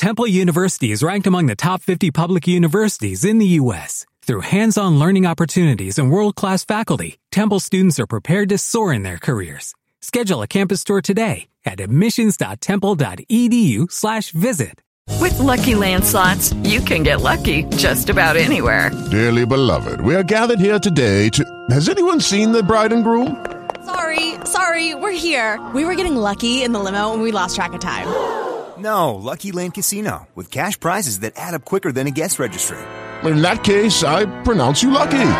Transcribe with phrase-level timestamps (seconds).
[0.00, 4.06] Temple University is ranked among the top 50 public universities in the U.S.
[4.22, 9.18] Through hands-on learning opportunities and world-class faculty, Temple students are prepared to soar in their
[9.18, 9.74] careers.
[10.00, 14.80] Schedule a campus tour today at admissions.temple.edu slash visit.
[15.20, 18.90] With Lucky Land slots, you can get lucky just about anywhere.
[19.10, 21.44] Dearly beloved, we are gathered here today to...
[21.68, 23.44] Has anyone seen the bride and groom?
[23.84, 25.62] Sorry, sorry, we're here.
[25.74, 28.48] We were getting lucky in the limo and we lost track of time.
[28.80, 32.78] No, Lucky Land Casino, with cash prizes that add up quicker than a guest registry.
[33.24, 35.30] In that case, I pronounce you lucky.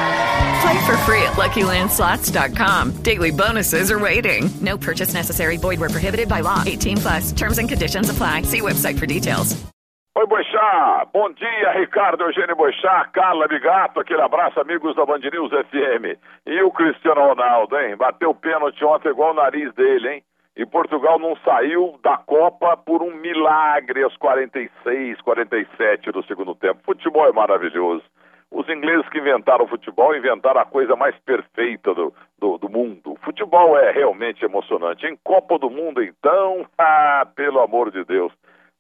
[0.61, 3.03] Play for free at LuckyLandSlots.com.
[3.03, 4.51] Daily bonuses are waiting.
[4.61, 5.57] No purchase necessary.
[5.57, 6.63] Void where prohibited by law.
[6.67, 7.33] 18 plus.
[7.33, 8.43] Terms and conditions apply.
[8.43, 9.57] See website for details.
[10.19, 11.07] Oi, Boixá.
[11.15, 14.01] Bom dia, Ricardo Eugênio Boixá, Carla Bigato.
[14.01, 16.19] Aquele abraço, amigos da Band News FM.
[16.47, 17.97] E o Cristiano Ronaldo, hein?
[17.97, 20.23] Bateu pênalti ontem igual o nariz dele, hein?
[20.61, 26.83] E Portugal não saiu da Copa por um milagre aos 46, 47 do segundo tempo.
[26.85, 28.05] Futebol é maravilhoso.
[28.51, 33.17] Os ingleses que inventaram o futebol inventaram a coisa mais perfeita do, do, do mundo.
[33.25, 35.07] Futebol é realmente emocionante.
[35.07, 38.31] Em Copa do Mundo, então, ah, pelo amor de Deus.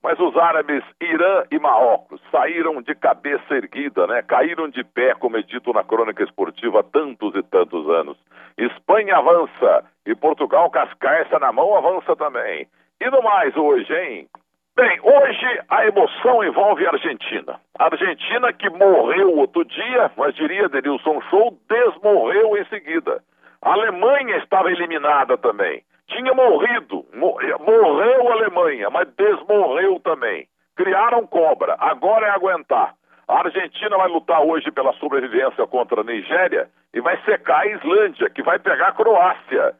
[0.02, 4.20] Mas os árabes Irã e Marrocos saíram de cabeça erguida, né?
[4.20, 8.18] Caíram de pé, como é dito na crônica esportiva há tantos e tantos anos.
[8.58, 12.66] Espanha avança e Portugal cascaça na mão avança também.
[13.00, 14.28] E no mais hoje, hein?
[14.76, 17.60] Bem, hoje a emoção envolve a Argentina.
[17.78, 23.22] A Argentina que morreu outro dia, mas diria Denilson Show, desmorreu em seguida.
[23.62, 25.82] A Alemanha estava eliminada também.
[26.08, 30.46] Tinha morrido, morreu a Alemanha, mas desmorreu também.
[30.76, 32.94] Criaram cobra, agora é aguentar.
[33.28, 38.28] A Argentina vai lutar hoje pela sobrevivência contra a Nigéria e vai secar a Islândia,
[38.30, 39.74] que vai pegar a Croácia.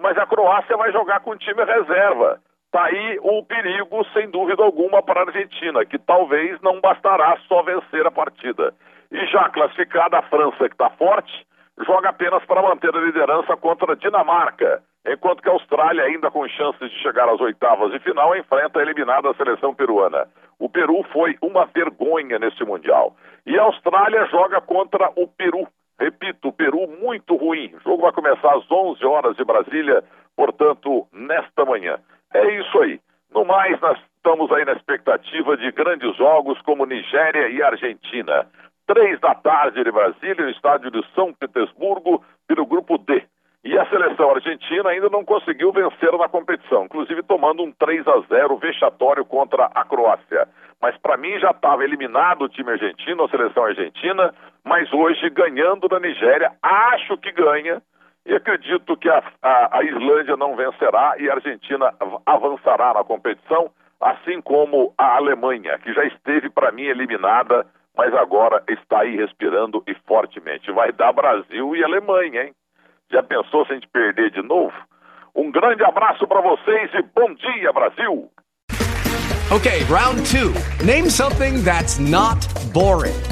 [0.00, 2.38] Mas a Croácia vai jogar com o time reserva.
[2.66, 7.62] Está aí o perigo, sem dúvida alguma, para a Argentina, que talvez não bastará só
[7.62, 8.72] vencer a partida.
[9.10, 11.46] E já classificada a França, que está forte,
[11.86, 16.48] joga apenas para manter a liderança contra a Dinamarca, enquanto que a Austrália, ainda com
[16.48, 20.26] chances de chegar às oitavas de final, enfrenta a eliminada seleção peruana.
[20.58, 23.14] O Peru foi uma vergonha neste Mundial.
[23.44, 25.66] E a Austrália joga contra o Peru.
[26.02, 27.72] Repito, o Peru muito ruim.
[27.76, 30.02] O jogo vai começar às 11 horas de Brasília,
[30.34, 31.96] portanto, nesta manhã.
[32.34, 32.98] É isso aí.
[33.32, 38.48] No mais, nós estamos aí na expectativa de grandes jogos como Nigéria e Argentina.
[38.84, 43.22] Três da tarde de Brasília, no estádio de São Petersburgo, pelo grupo D.
[43.64, 48.20] E a seleção argentina ainda não conseguiu vencer na competição, inclusive tomando um 3 a
[48.28, 50.48] 0 vexatório contra a Croácia.
[50.80, 54.34] Mas para mim já estava eliminado o time argentino, a seleção argentina,
[54.64, 57.82] mas hoje ganhando da Nigéria, acho que ganha,
[58.24, 61.92] e acredito que a, a, a Islândia não vencerá e a Argentina
[62.24, 68.62] avançará na competição, assim como a Alemanha, que já esteve para mim eliminada, mas agora
[68.68, 70.70] está aí respirando e fortemente.
[70.70, 72.54] Vai dar Brasil e Alemanha, hein?
[73.10, 74.72] Já pensou se a gente perder de novo?
[75.34, 78.30] Um grande abraço para vocês e bom dia, Brasil!
[79.50, 80.52] Okay, round two.
[80.82, 82.38] Name something that's not
[82.72, 83.31] boring.